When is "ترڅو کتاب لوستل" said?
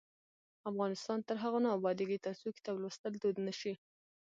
2.25-3.13